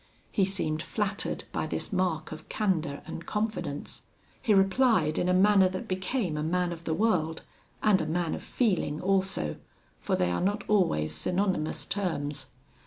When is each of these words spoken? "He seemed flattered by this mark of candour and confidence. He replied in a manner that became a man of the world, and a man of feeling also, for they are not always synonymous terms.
"He 0.31 0.45
seemed 0.45 0.81
flattered 0.81 1.43
by 1.51 1.67
this 1.67 1.93
mark 1.93 2.31
of 2.31 2.49
candour 2.49 3.03
and 3.05 3.23
confidence. 3.27 4.01
He 4.41 4.51
replied 4.51 5.19
in 5.19 5.29
a 5.29 5.31
manner 5.35 5.69
that 5.69 5.87
became 5.87 6.37
a 6.37 6.41
man 6.41 6.71
of 6.71 6.85
the 6.85 6.93
world, 6.95 7.43
and 7.83 8.01
a 8.01 8.07
man 8.07 8.33
of 8.33 8.41
feeling 8.41 8.99
also, 8.99 9.57
for 9.99 10.15
they 10.15 10.31
are 10.31 10.41
not 10.41 10.63
always 10.67 11.13
synonymous 11.13 11.85
terms. 11.85 12.47